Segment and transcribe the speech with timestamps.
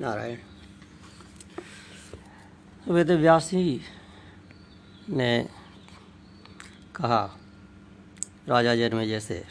[0.00, 0.36] नारायण।
[2.92, 3.80] वेद व्यासी
[5.08, 5.48] ने
[6.96, 7.38] कहा,
[8.48, 9.46] राजा जन्मे जैसे,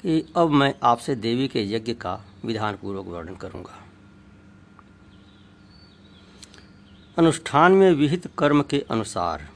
[0.00, 3.84] कि अब मैं आपसे देवी के यज्ञ का विधान पूर्वक वर्णन करूँगा।
[7.18, 9.48] अनुष्ठान में विहित कर्म के अनुसार,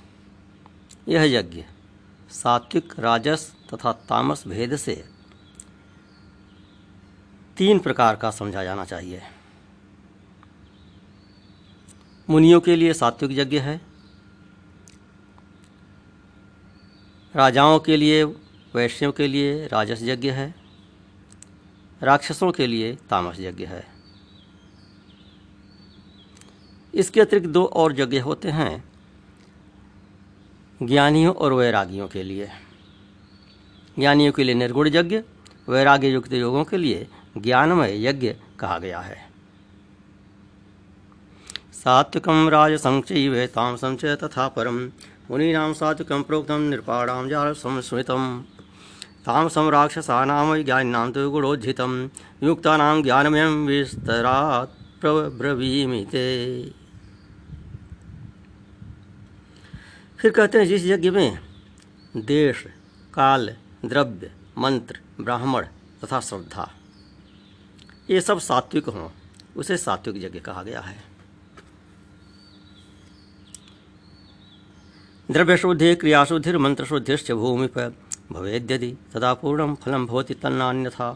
[1.09, 1.64] यह यज्ञ
[2.30, 5.04] सात्विक, राजस तथा तामस भेद से
[7.57, 9.23] तीन प्रकार का समझा जाना चाहिए।
[12.32, 13.80] मुनियों के लिए सात्विक यज्ञ है।
[17.36, 18.24] राजाओं के लिए,
[18.74, 20.55] वैश्यों के लिए राजस यज्ञ है।
[22.02, 23.86] राक्षसों के लिए तामस यज्ञ है।
[26.95, 28.84] इसके अतिरिक्त दो और यज्ञ होते हैं,
[30.83, 32.48] ज्ञानियों और वैरागियों के लिए।
[33.98, 35.22] ज्ञानियों के लिए निर्गुण यज्ञ,
[35.69, 37.08] वैराग्य युक्त योगों के लिए
[37.38, 39.31] ज्ञानमय यज्ञ कहा गया है।
[41.84, 44.77] सात्विकम राज संचैव तामसं च तथा परम
[45.30, 48.42] मुनीनां सात्विकं प्रोक्तं नृपाणां जाल संस्मृतं
[49.27, 51.20] तामसं राक्षसानां ज्ञानिनां तु
[52.42, 56.24] युक्तानां ज्ञानमयं विस्तरात् प्रब्रवीमि ते
[60.19, 61.39] फिर कहते हैं जिस यज्ञ में
[62.17, 62.64] देश,
[63.14, 65.67] काल, द्रव्य, मंत्र, ब्राह्मण
[66.05, 66.70] तथा श्रद्धा,
[68.11, 69.08] ये सब सात्विक हों,
[69.56, 71.11] उसे सात्विक यज्ञ कहा गया है।
[75.33, 76.56] द्रव्य शुद्धि क्रियाशुद्धिर
[77.33, 77.92] भूमि पर
[78.33, 81.08] भवेद्यदि तदा पूर्ण फलम भवति तन्नान्यथा।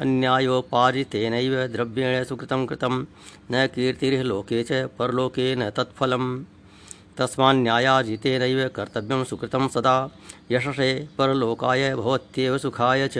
[0.00, 1.34] अन्यायोपार्जितेन
[1.72, 3.04] द्रव्येण सुकृतं कृतं,
[3.52, 6.44] न कीर्तिर्लोके च परलोके न तत्फलम्
[7.18, 9.96] तस्मान्यायाजितेनैव कर्तव्यं सुकृतं सदा,
[10.50, 13.14] यशसे परलोकाय भवत्येव सुखाय च।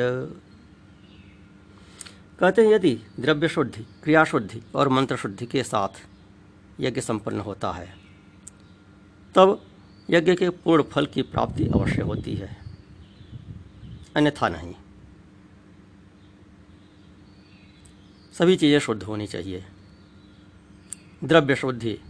[2.41, 6.02] कहते हैं, यदि द्रव्य शुद्धि क्रिया शुद्धि और मंत्र शुद्धि के साथ
[6.80, 7.88] यज्ञ संपन्न होता है,
[9.34, 9.60] तब
[10.10, 12.56] यज्ञ के पूर्ण फल की प्राप्ति अवश्य होती है।
[14.16, 14.75] अन्यथा नहीं।
[18.32, 19.64] सभी चीज़ें शुद्ध होनी चाहिए।
[21.25, 22.00] द्रव्य शुद्धि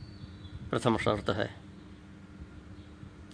[0.71, 1.55] प्रथम शर्त है।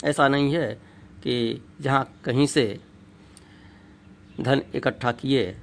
[0.05, 0.75] ऐसा नहीं है
[1.23, 2.81] कि जहाँ कहीं से
[4.41, 5.57] धन इकट्ठा किए,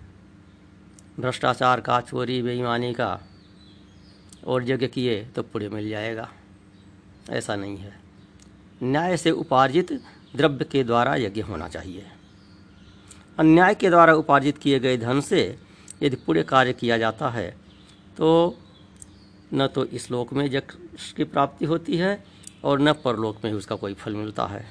[1.20, 3.22] भ्रष्टाचार का, चोरी, बेईमानी का
[4.48, 6.32] और यज्ञ किए तो पुण्य मिल जाएगा।
[7.30, 8.09] ऐसा नहीं है।
[8.82, 9.92] न्याय से उपार्जित
[10.36, 12.06] द्रव्य के द्वारा यज्ञ होना चाहिए।
[13.38, 15.44] अन्याय के द्वारा उपार्जित किए गए धन से
[16.04, 17.50] यदि पूरे कार्य किया जाता है
[18.18, 18.58] तो
[19.54, 22.24] न तो इस लोक में यज्ञ की प्राप्ति होती है
[22.64, 24.66] और न परलोक में उसका कोई फल मिलता है।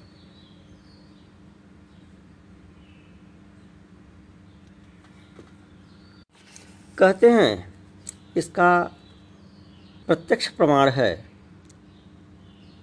[6.98, 7.74] कहते हैं,
[8.36, 8.70] इसका
[10.06, 11.12] प्रत्यक्ष प्रमाण है,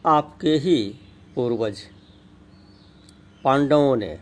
[0.05, 0.77] आपके ही
[1.35, 1.79] पूर्वज।
[3.43, 4.19] पांडवों ने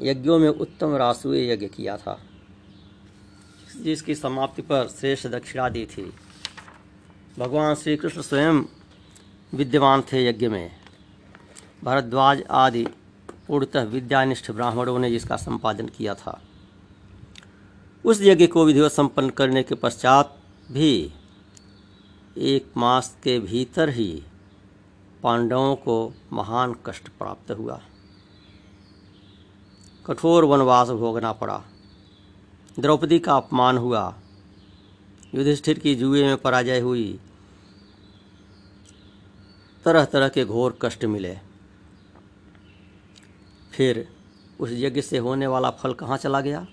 [0.00, 2.20] यज्ञों में उत्तम रासुए यज्ञ किया था।
[3.76, 6.12] जिसकी समाप्ति पर श्रेष्ठ दक्षिणा दी थी।
[7.38, 8.64] भगवान श्री कृष्ण स्वयं
[9.54, 10.70] विद्यमान थे यज्ञ में।
[11.84, 12.86] भरद्वाज आदि
[13.48, 16.42] पूर्णतः विद्यानिष्ठ ब्राह्मणों ने जिसका संपादन किया था।
[18.04, 21.12] उस यज्ञ को विधिवत संपन्न करने के पश्चात भी
[22.36, 24.22] एक मास के भीतर ही
[25.22, 27.80] पांडवों को महान कष्ट प्राप्त हुआ।
[30.06, 31.64] कठोर वनवास भोगना पड़ा।
[32.78, 34.14] द्रौपदी का अपमान हुआ।
[35.34, 37.20] युधिष्ठिर की जुए में पराजय हुई।
[39.84, 41.38] तरह तरह के घोर कष्ट मिले।
[43.72, 44.08] फिर
[44.60, 46.66] उस यज्ञ से होने वाला फल कहाँ चला गया?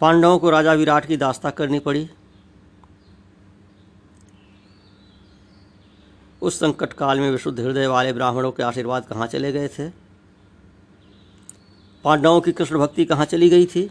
[0.00, 2.10] पांडवों को राजा विराट की दास्ता करनी पड़ी।
[6.44, 9.88] उस संकट काल में विशुद्ध हृदय वाले ब्राह्मणों के आशीर्वाद कहाँ चले गए थे?
[12.04, 13.90] पांडवों की कृष्ण भक्ति कहाँ चली गई थी?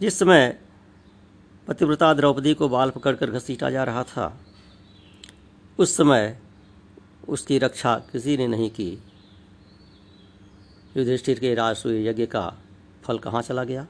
[0.00, 0.60] जिस समय
[1.68, 4.40] पतिव्रता द्रौपदी को बाल पकड़कर घसीटा जा रहा था,
[5.78, 6.38] उस समय
[7.28, 8.90] उसकी रक्षा किसी ने नहीं की।
[10.96, 12.56] युधिष्ठिर के राजसूय यज्ञ का
[13.02, 13.86] फल कहाँ चला गया?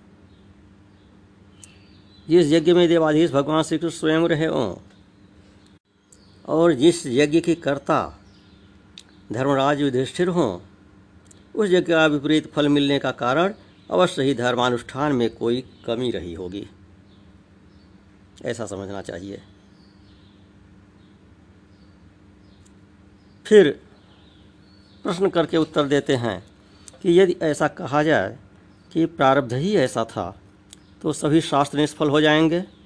[2.28, 4.74] जिस यज्ञ में देवाधीश भगवान श्री कृष्ण स्वयं रहे हों
[6.48, 8.18] और जिस यज्ञ के कर्ता
[9.32, 10.60] धर्मराज युधिष्ठिर हों,
[11.54, 13.54] उस यज्ञ का विपरीत फल मिलने का कारण
[13.90, 16.68] अवश्य ही धर्मानुष्ठान में कोई कमी रही होगी।
[18.44, 19.42] ऐसा समझना चाहिए।
[23.46, 23.80] फिर
[25.02, 26.46] प्रश्न करके उत्तर देते हैं
[27.02, 28.38] कि यदि ऐसा कहा जाए
[28.92, 30.40] कि प्रारब्ध ही ऐसा था
[31.02, 32.77] तो सभी शास्त्र निष्फल हो जाएँगे।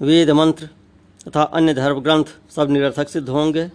[0.00, 0.68] वेद मंत्र
[1.28, 3.70] तथा अन्य धर्म ग्रंथ सब निरर्थक सिद्ध होंगे।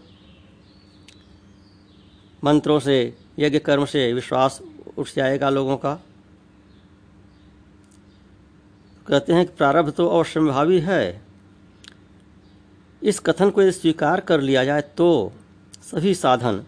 [2.44, 4.62] मंत्रों से, यज्ञ कर्म से विश्वास
[4.98, 5.94] उठ जाएगा लोगों का।
[9.08, 11.22] कहते हैं कि प्रारब्ध तो अवश्यभावी है।
[13.02, 15.32] इस कथन को यदि स्वीकार कर लिया जाए तो
[15.84, 16.64] सभी साधन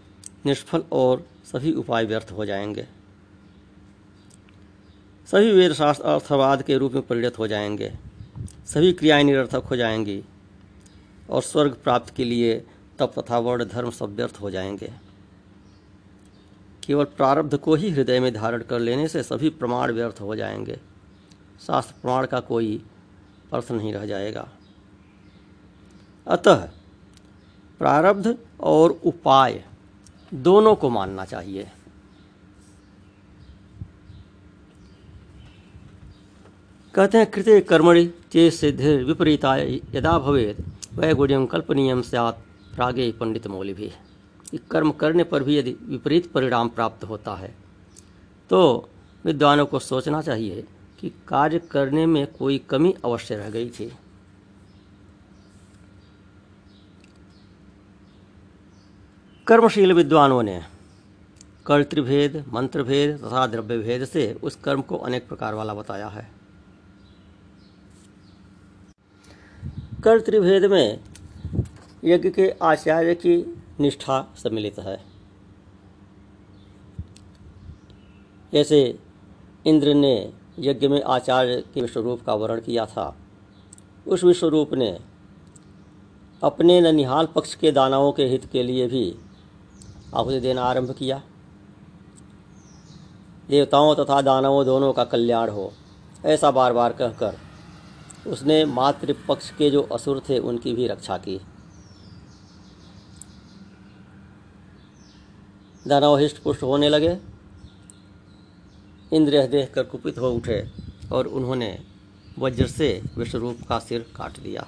[0.46, 2.86] निष्फल और सभी उपाय व्यर्थ हो जाएँगे।
[5.28, 7.92] सभी वेद शास्त्र अर्थवाद के रूप में परिणत हो जाएँगे।
[8.66, 10.24] सभी क्रियाएँ निरर्थक हो जाएँगी
[11.30, 12.66] और स्वर्ग प्राप्त के लिए
[12.98, 14.92] तप तथा वर्ण धर्म सब व्यर्थ हो जाएँगे।
[16.86, 20.80] केवल प्रारब्ध को ही हृदय में धारण कर लेने से सभी प्रमाण व्यर्थ हो जाएँगे।
[21.66, 22.82] शास्त्र प्रमाण का कोई
[23.52, 24.48] अर्थ नहीं रह जाएगा।
[26.26, 26.54] अतः
[27.78, 29.64] प्रारब्ध और उपाय
[30.34, 31.70] दोनों को मानना चाहिए।
[36.94, 39.54] कहते हैं कृत्य कर्मणि चे सिद्ध विपरीता
[39.94, 40.64] यदा भवेद
[40.94, 42.38] वैगुण्यम कल्पनीय सैत
[42.74, 43.90] प्रागे पंडित मौली भी
[44.70, 47.52] कर्म करने पर भी यदि विपरीत परिणाम प्राप्त होता है
[48.50, 48.60] तो
[49.24, 50.64] विद्वानों को सोचना चाहिए
[51.00, 53.90] कि कार्य करने में कोई कमी अवश्य रह गई थी।
[59.46, 60.62] कर्मशील विद्वानों ने
[61.66, 66.30] कर्तृभेद, मंत्रभेद तथा द्रव्य भेद से उस कर्म को अनेक प्रकार वाला बताया है।
[70.04, 71.00] कर्तृभेद में
[72.04, 73.36] यज्ञ के आचार्य की
[73.80, 74.96] निष्ठा सम्मिलित है।
[78.52, 78.98] जैसे
[79.66, 83.16] इंद्र ने यज्ञ में आचार्य के विश्वरूप का वर्ण किया था।
[84.06, 84.98] उस विश्वरूप ने
[86.42, 89.16] अपने ननिहाल पक्ष के दानवों के हित के लिए भी
[90.14, 91.22] आहुति देना आरंभ किया।
[93.48, 95.72] देवताओं तथा दानवों दोनों का कल्याण हो,
[96.24, 97.43] ऐसा बार बार कहकर
[98.26, 101.40] उसने मातृ पक्ष के जो असुर थे, उनकी भी रक्षा की।
[105.86, 107.16] दानव हिष्ट पुष्ट होने लगे।
[109.12, 110.62] इंद्र देख कर कुपित हो उठे
[111.12, 111.78] और उन्होंने
[112.38, 114.66] वज्र से विश्वरूप का सिर काट दिया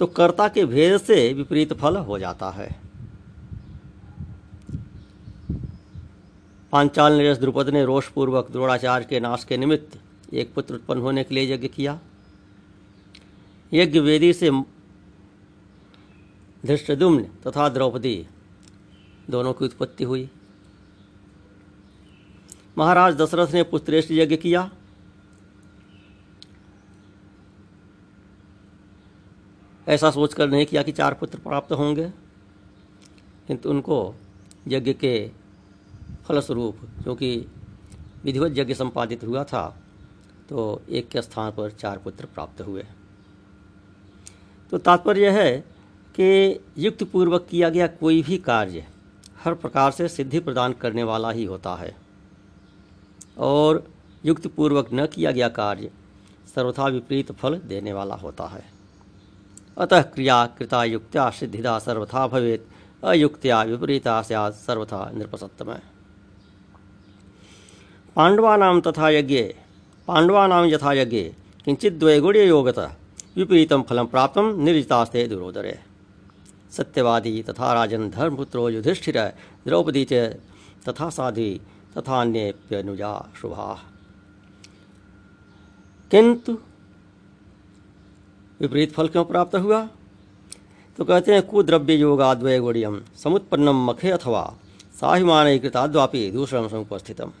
[0.00, 2.68] तो कर्ता के भेद से विपरीत फल हो जाता है।
[6.72, 9.98] पांचाल नरेश द्रुपद ने रोषपूर्वक द्रोणाचार्य के नाश के निमित्त
[10.34, 11.98] एक पुत्र उत्पन्न होने के लिए यज्ञ किया।
[13.72, 14.50] यज्ञ वेदी से
[16.62, 18.26] धृष्टदुम्न तथा द्रौपदी
[19.30, 20.28] दोनों की उत्पत्ति हुई।
[22.78, 24.70] महाराज दशरथ ने पुत्रेष्ट यज्ञ किया।
[29.86, 32.08] ऐसा सोचकर नहीं किया कि चार पुत्र प्राप्त होंगे,
[33.48, 34.14] किंतु उनको
[34.68, 35.14] यज्ञ के
[36.28, 37.36] फलस्वरूप, क्योंकि
[38.24, 39.68] विधिवत यज्ञ संपादित हुआ था
[40.48, 42.84] तो एक के स्थान पर चार पुत्र प्राप्त हुए
[44.72, 45.56] तो तात्पर्य यह है
[46.14, 48.86] कि युक्त पूर्वक किया गया कोई भी कार्य
[49.44, 51.94] हर प्रकार से सिद्धि प्रदान करने वाला ही होता है।
[53.38, 53.82] और
[54.24, 55.90] युक्त पूर्वक न किया गया कार्य
[56.54, 58.64] सर्वथा विपरीत फल देने वाला होता है।
[59.76, 62.66] अतः क्रिया, कृता, युक्त्या, सिद्धिदा सर्वथा भवेत,
[63.04, 65.72] अयुक्त्या, विपरीता सर्वथा नृपसत्तम
[68.16, 69.42] पांडवानाम तथा यज्ञ।
[70.08, 71.22] पांडवानाम यथा यज्ञ।
[71.64, 72.90] किंचित द्वैगुण्य योगतः।
[73.36, 75.78] विपरीतम फलम प्राप्त निर्जितास्ते दुरोदरे।
[76.72, 79.20] सत्यवादी तथा राजन धर्मपुत्रो युधिष्ठिर
[79.66, 80.12] द्रौपदी च
[80.88, 81.60] तथा साधी
[81.98, 83.82] तथा अन्यप्यनुजा शुभा।
[86.10, 86.58] किंतु
[88.60, 89.88] विपरीत फल क्यों प्राप्त हुआ?
[90.96, 94.54] तो कहते हैं, कुद्रव्य योगाद्वय गुड़ियम समुत्पन्नम मखे अथवा
[94.94, 97.32] साहिमान कृताद्वापि दूसरा समुपस्थितम।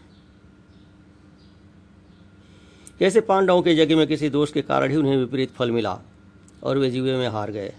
[2.98, 6.00] कैसे पांडवों के यज्ञ में किसी दोष के कारण ही उन्हें विपरीत फल मिला
[6.62, 7.74] और वे जीवे में हार गए।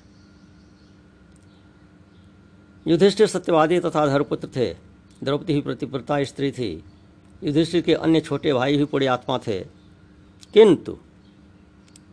[2.88, 4.74] युधिष्ठिर सत्यवादी तथा धर्मपुत्र थे।
[5.24, 6.84] द्रौपदी ही प्रतिप्रता स्त्री थी।
[7.44, 9.60] युधिष्ठिर के अन्य छोटे भाई भी पुणे आत्मा थे।
[10.54, 10.98] किंतु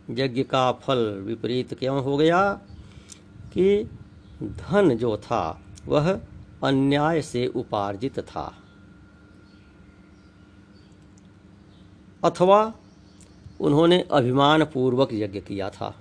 [0.09, 2.53] यज्ञ का फल विपरीत क्यों हो गया
[3.53, 3.89] कि
[4.43, 6.21] धन जो था, वह
[6.63, 8.57] अन्याय से उपार्जित था।
[12.23, 12.73] अथवा
[13.59, 15.93] उन्होंने अभिमान पूर्वक यज्ञ किया था।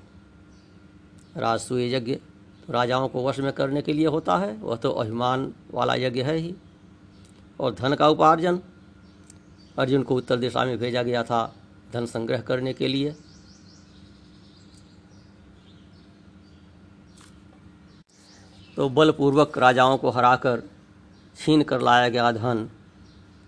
[1.36, 2.14] राजसूय यज्ञ
[2.66, 6.22] तो राजाओं को वश में करने के लिए होता है, वह तो अभिमान वाला यज्ञ
[6.22, 6.54] है ही।
[7.60, 8.60] और धन का उपार्जन,
[9.78, 11.54] अर्जुन को उत्तर दिशा में भेजा गया था
[11.92, 13.14] धन संग्रह करने के लिए।
[18.76, 20.62] तो बलपूर्वक राजाओं को हराकर
[21.36, 22.68] छीन कर लाया गया धन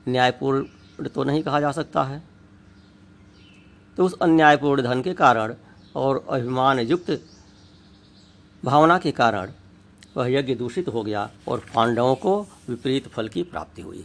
[0.09, 2.36] न्यायपूर्ण तो नहीं कहा जा सकता है।
[3.97, 5.55] तो उस अन्यायपूर्ण धन के कारण
[5.97, 7.11] और अभिमान युक्त
[8.65, 9.50] भावना के कारण
[10.17, 14.05] वह यज्ञ दूषित हो गया और पांडवों को विपरीत फल की प्राप्ति हुई।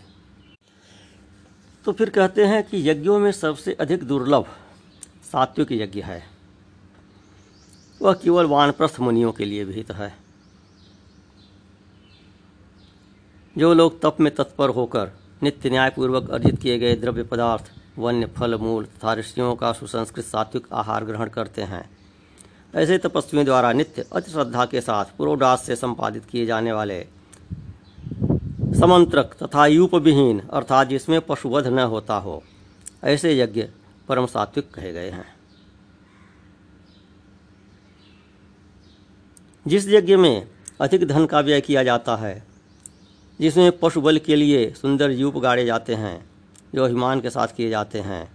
[1.86, 4.46] तो फिर कहते हैं कि यज्ञों में सबसे अधिक दुर्लभ
[5.32, 6.24] सात्विक यज्ञ है।
[8.02, 10.14] वह केवल वानप्रस्थ मुनियों के लिए विहित है।
[13.58, 15.12] जो लोग तप में तत्पर होकर
[15.44, 17.72] नित्य न्यायपूर्वक अर्जित किए गए द्रव्य पदार्थ
[18.02, 21.90] वन्य फल मूल तथा ऋषियों का सुसंस्कृत सात्विक आहार ग्रहण करते हैं।
[22.76, 27.02] ऐसे तपस्वियों द्वारा नित्य अति श्रद्धा के साथ पुरोडास से संपादित किए जाने वाले
[28.80, 32.44] समंत्रक तथा यूप विहीन अर्थात जिसमें पशुवध न होता हो,
[33.04, 33.68] ऐसे यज्ञ
[34.08, 35.26] परम सात्विक कहे गए हैं।
[39.68, 40.48] जिस यज्ञ में
[40.82, 42.44] अधिक धन का व्यय किया जाता है,
[43.40, 46.31] जिसमें पशु बल के लिए सुंदर यूप गाड़े जाते हैं
[46.76, 48.32] जो अभिमान के साथ किए जाते हैं।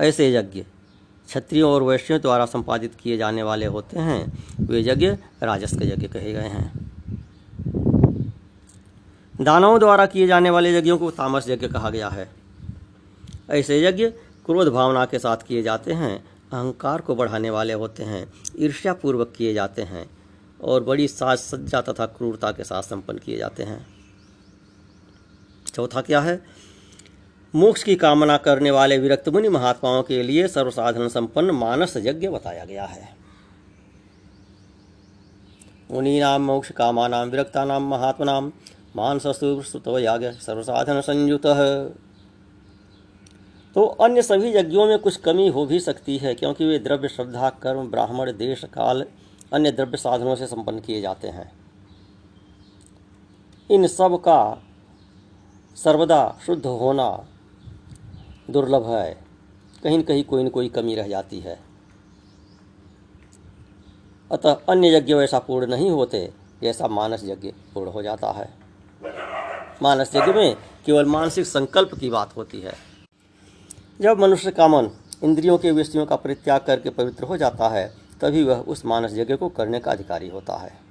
[0.00, 0.62] ऐसे यज्ञ
[1.26, 5.06] क्षत्रियों और वैश्यों द्वारा संपादित किए जाने वाले होते हैं। वे यज्ञ
[5.42, 6.92] राजस्व यज्ञ कहे गए हैं।
[9.40, 12.30] दानवों द्वारा किए जाने वाले यज्ञों को तामस यज्ञ कहा गया है।
[13.50, 14.08] ऐसे यज्ञ
[14.46, 19.54] क्रोध भावना के साथ किए जाते हैं। अहंकार को बढ़ाने वाले होते हैं। ईर्ष्यापूर्वक किए
[19.54, 20.10] जाते हैं
[20.60, 23.91] और बड़ी साज सज्जा तथा क्रूरता के साथ संपन्न किए जाते हैं।
[25.74, 26.40] चौथा क्या है?
[27.54, 32.64] मोक्ष की कामना करने वाले विरक्त मुनि महात्माओं के लिए सर्वसाधन संपन्न मानस यज्ञ बताया
[32.64, 33.08] गया है।
[35.90, 38.52] मुनि नाम मोक्ष, कामा नाम विरक्ता नाम महात्मा नाम,
[38.96, 41.46] मानसस्तु याग सर्वसाधन संयुत।
[43.76, 47.50] तो अन्य सभी यज्ञों में कुछ कमी हो भी सकती है, क्योंकि वे द्रव्य श्रद्धा,
[47.50, 49.04] कर्म, ब्राह्मण, देश, काल,
[49.52, 51.52] अन्य द्रव्य साधनों से संपन्न किए जाते हैं।
[53.70, 54.62] इन सब का
[55.76, 57.26] सर्वदा शुद्ध होना
[58.50, 59.24] दुर्लभ है।
[59.84, 61.60] कहीं न कहीं कोई न कोई कमी रह जाती है।
[64.32, 68.54] अतः अन्य यज्ञ वैसा पूर्ण नहीं होते, जैसा मानस यज्ञ पूर्ण हो जाता है।
[69.82, 72.74] मानस यज्ञ में केवल मानसिक संकल्प की बात होती है।
[74.00, 74.90] जब मनुष्य का मन
[75.24, 79.36] इंद्रियों के विषयों का परित्याग करके पवित्र हो जाता है, तभी वह उस मानस यज्ञ
[79.36, 80.81] को करने का अधिकारी होता है।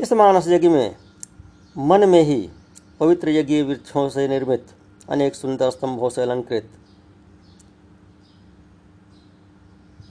[0.00, 0.96] इस मानस यज्ञ में
[1.78, 2.50] मन में ही
[3.00, 4.66] पवित्र यज्ञ वृक्षों से निर्मित
[5.08, 6.70] अनेक सुंदर स्तंभों से अलंकृत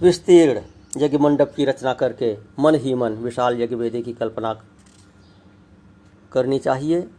[0.02, 0.62] विस्तीर्ण
[0.98, 4.54] यज्ञ मंडप की रचना करके मन ही मन विशाल यज्ञ वेदी की कल्पना
[6.32, 7.10] करनी चाहिए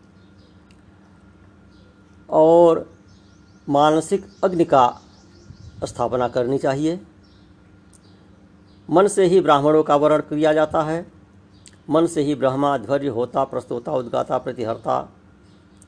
[2.31, 2.97] और
[3.69, 5.01] मानसिक अग्नि का
[5.85, 7.01] स्थापना करनी चाहिए।
[8.91, 11.16] मन से ही ब्राह्मणों का वर्ण किया जाता है।
[11.91, 15.03] मन से ही ब्रह्मा ध्वर्य होता, प्रस्तोता, उद्गाता, प्रतिहर्ता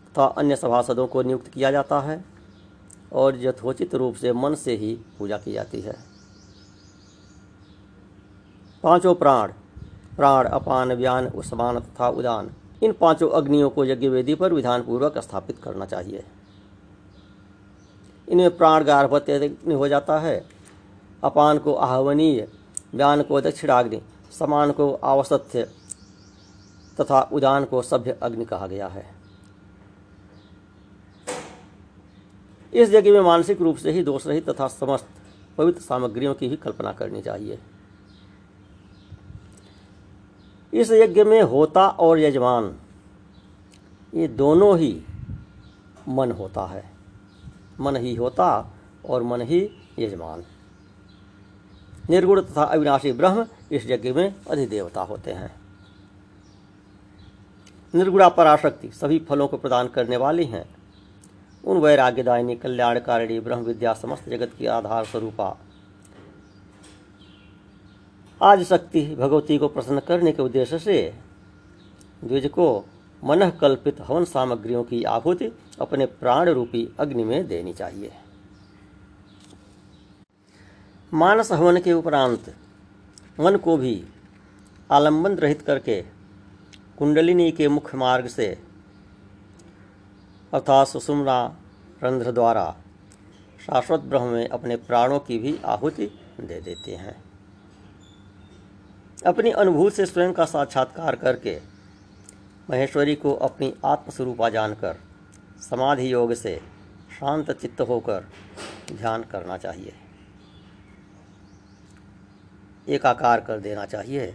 [0.08, 2.24] तथा अन्य सभासदों को नियुक्त किया जाता है
[3.12, 5.96] और यथोचित रूप से मन से ही पूजा की जाती है।
[8.82, 9.52] पाँचों प्राण
[10.16, 12.50] प्राण, अपान, व्यान, उस्मान तथा उदान,
[12.82, 16.24] इन पाँचों अग्नियों को यज्ञ वेदी पर विधान पूर्वक स्थापित करना चाहिए।
[18.28, 20.46] इनमें प्राण गार्भत्य हो जाता है।
[21.24, 22.48] अपान को आहवनीय,
[22.94, 24.02] व्यान को दक्षिणाग्नि,
[24.38, 25.77] समान को आवसत्य
[27.00, 29.14] तथा उदान को सभ्य अग्नि कहा गया है।
[32.74, 35.08] इस यज्ञ में मानसिक रूप से ही दोष रहित तथा समस्त
[35.58, 37.58] पवित्र सामग्रियों की भी कल्पना करनी चाहिए।
[40.74, 42.76] इस यज्ञ में होता और यजमान,
[44.14, 45.02] ये दोनों ही
[46.08, 46.90] मन होता है।
[47.80, 48.72] मन ही होता
[49.06, 50.44] और मन ही यजमान।
[52.10, 55.67] निर्गुण तथा अविनाशी ब्रह्म इस यज्ञ में अधिदेवता होते हैं।
[57.94, 60.64] निर्गुणा पराशक्ति सभी फलों को प्रदान करने वाली हैं।
[61.64, 65.56] उन वैराग्यदायिनी कल्याणकारिणी ब्रह्म विद्या समस्त जगत की आधार स्वरूपा।
[68.40, 71.14] आज शक्ति भगवती को प्रसन्न करने के उद्देश्य से
[72.24, 72.68] द्विज को
[73.22, 78.12] मन कल्पित हवन सामग्रियों की आहुति अपने प्राण रूपी अग्नि में देनी चाहिए।
[81.12, 82.54] मानस हवन के उपरांत
[83.40, 84.02] मन को भी
[84.90, 86.00] आलंबन रहित करके
[86.98, 88.46] कुंडलिनी के मुख्य मार्ग से,
[90.54, 91.56] अर्थात सुषुम्ना
[92.04, 92.76] रंध्र द्वारा
[93.66, 96.06] शाश्वत ब्रह्म में अपने प्राणों की भी आहुति
[96.40, 97.16] दे देते हैं।
[99.26, 101.60] अपनी अनुभूति से स्वयं का साक्षात्कार करके
[102.70, 104.96] महेश्वरी को अपनी आत्मस्वरूपा जानकर,
[105.70, 106.60] समाधि योग से
[107.20, 108.26] शांत चित्त होकर
[108.92, 109.94] ध्यान करना चाहिए।
[112.88, 114.34] एकाकार कर देना चाहिए।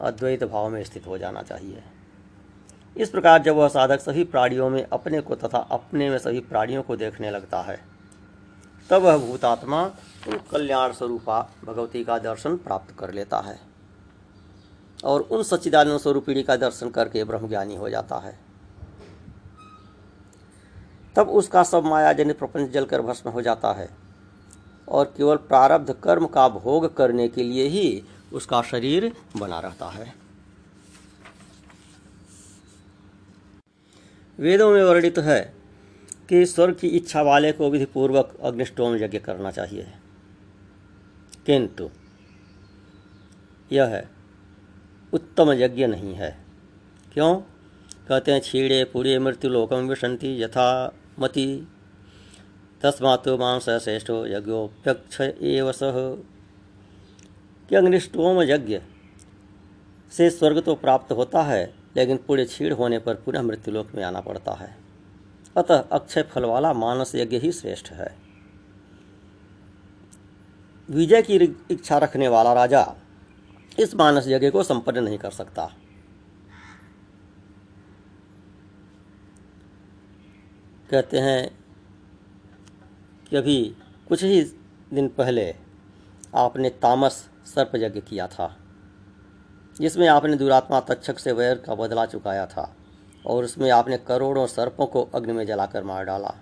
[0.00, 1.82] अद्वैत भाव में स्थित हो जाना चाहिए।
[2.96, 6.82] इस प्रकार जब वह साधक सभी प्राणियों में अपने को तथा अपने में सभी प्राणियों
[6.82, 7.78] को देखने लगता है,
[8.90, 9.82] तब वह भूतात्मा
[10.28, 13.58] उन कल्याण स्वरूपा भगवती का दर्शन प्राप्त कर लेता है
[15.04, 18.38] और उन सच्चिदानंद स्वरूपिणी का दर्शन करके ब्रह्मज्ञानी हो जाता है।
[21.16, 23.88] तब उसका सब माया जनित प्रपंच जलकर भस्म हो जाता है
[24.88, 28.02] और केवल प्रारब्ध कर्म का भोग करने के लिए ही
[28.32, 30.14] उसका शरीर बना रहता है।
[34.38, 35.54] वेदों में वर्णित है
[36.28, 39.92] कि स्वर्ग की इच्छा वाले को विधिपूर्वक अग्निष्टोम यज्ञ करना चाहिए।
[41.46, 41.90] किंतु
[43.72, 44.06] यह
[45.12, 46.44] उत्तम यज्ञ नहीं है।
[47.12, 47.36] क्यों?
[48.08, 51.68] कहते हैं, छीड़े पूरे मृत्यु लोकम विशंति, यथा मति,
[52.82, 56.16] तस्मात् मांस श्रेष्ठो यज्ञोप्यक्ष एव सह
[57.68, 58.80] कि अग्निष्टोम यज्ञ
[60.12, 64.20] से स्वर्ग तो प्राप्त होता है, लेकिन पूरे छीड़ होने पर पुनः मृत्युलोक में आना
[64.20, 64.76] पड़ता है।
[65.56, 68.14] अतः अक्षय फल वाला मानस यज्ञ ही श्रेष्ठ है।
[70.88, 71.36] विजय की
[71.70, 72.94] इच्छा रखने वाला राजा
[73.78, 75.70] इस मानस यज्ञ को संपन्न नहीं कर सकता।
[80.90, 81.50] कहते हैं
[83.30, 83.76] कि अभी
[84.08, 84.42] कुछ ही
[84.94, 85.54] दिन पहले
[86.34, 88.56] आपने तामस सर्प यज्ञ किया था,
[89.76, 92.74] जिसमें आपने दुरात्मा तक्षक से वैर का बदला चुकाया था
[93.24, 96.34] और उसमें आपने करोड़ों सर्पों को अग्नि में जलाकर मार डाला।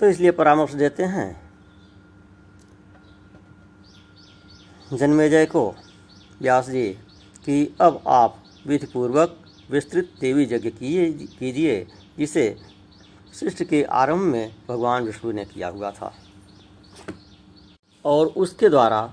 [0.00, 1.28] तो इसलिए परामर्श देते हैं,
[4.92, 5.68] जन्मेजय को
[6.40, 6.88] व्यास जी,
[7.44, 11.86] कि अब आप विधिपूर्वक विस्तृत देवी यज्ञ कीजिए,
[12.18, 12.56] जिसे
[13.34, 16.12] सृष्टि के आरंभ में भगवान विष्णु ने किया हुआ था।
[18.06, 19.12] और उसके द्वारा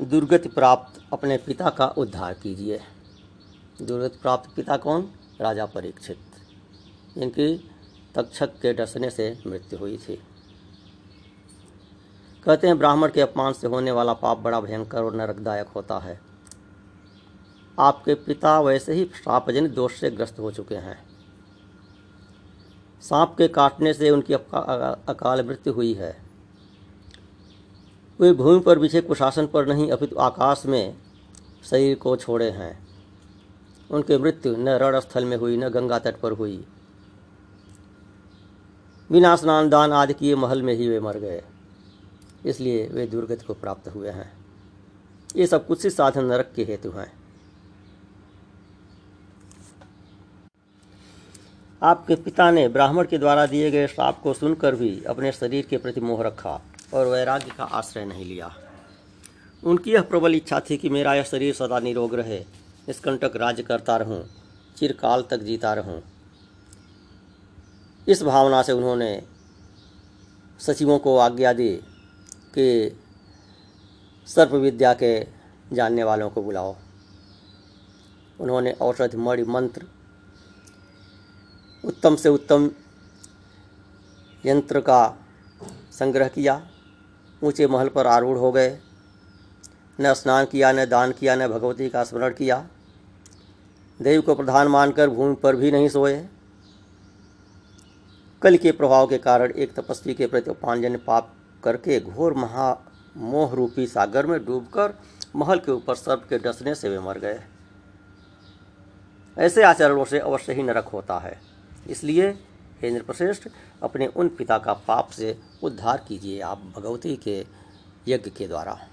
[0.00, 2.80] दुर्गति प्राप्त अपने पिता का उद्धार कीजिए।
[3.82, 5.08] दुर्गति प्राप्त पिता कौन?
[5.40, 6.18] राजा परीक्षित,
[7.16, 7.70] जिनकी
[8.14, 10.22] तक्षक के डसने से मृत्यु हुई थी।
[12.44, 16.20] कहते हैं, ब्राह्मण के अपमान से होने वाला पाप बड़ा भयंकर और नरकदायक होता है।
[17.78, 20.98] आपके पिता वैसे ही श्रापजनित दोष से ग्रस्त हो चुके हैं।
[23.02, 26.25] सांप के काटने से उनकी अकाल मृत्यु हुई है।
[28.20, 30.96] वे भूमि पर बिछे कुशासन पर नहीं, अपितु आकाश में
[31.70, 32.86] शरीर को छोड़े हैं।
[33.90, 36.64] उनकी मृत्यु न रण स्थल में हुई, न गंगा तट पर हुई।
[39.12, 41.42] बिना स्नान दान आदि किए महल में ही वे मर गए।
[42.46, 44.32] इसलिए वे दुर्गति को प्राप्त हुए हैं।
[45.36, 47.12] ये सब कुछ ही साधन नरक के हेतु हैं।
[51.82, 55.76] आपके पिता ने ब्राह्मण के द्वारा दिए गए श्राप को सुनकर भी अपने शरीर के
[55.76, 56.62] प्रति मोह रखा।
[56.94, 58.54] और वैराग्य का आश्रय नहीं लिया।
[59.62, 62.38] उनकी यह प्रबल इच्छा थी कि मेरा यह शरीर सदा निरोग रहे,
[62.88, 64.22] निष्कंटक राज्य करता रहूँ,
[64.76, 66.02] चिरकाल तक जीता रहूँ।
[68.08, 69.22] इस भावना से उन्होंने
[70.60, 71.70] सचिवों को आज्ञा दी
[72.54, 72.96] कि
[74.28, 75.26] सर्प विद्या के
[75.72, 76.76] जानने वालों को बुलाओ।
[78.40, 79.86] उन्होंने औषधि मणि मंत्र,
[81.84, 82.70] उत्तम से उत्तम
[84.44, 85.18] यंत्र का
[85.92, 86.54] संग्रह किया।
[87.42, 88.78] ऊँचे महल पर आरूढ़ हो गए।
[90.00, 92.66] न स्नान किया, न दान किया, न भगवती का स्मरण किया।
[94.02, 96.26] देव को प्रधान मानकर भूमि पर भी नहीं सोए।
[98.42, 102.84] कल के प्रभाव के कारण एक तपस्वी के प्रति उपांजन पाप करके घोर महा
[103.16, 104.94] मोह रूपी सागर में डूबकर
[105.36, 107.40] महल के ऊपर सर्प के डसने से वे मर गए।
[109.38, 111.40] ऐसे आचरणों से अवश्य ही नरक होता है।
[111.88, 112.38] इसलिए
[112.80, 113.48] हे इंद्रप्रश्रेष्ठ
[113.82, 117.44] अपने उन पिता का पाप से उद्धार कीजिए आप भगवती के
[118.08, 118.88] यज्ञ के द्वारा।